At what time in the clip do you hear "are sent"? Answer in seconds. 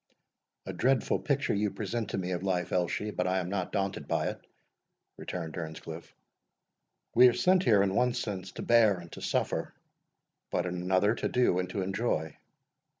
7.27-7.61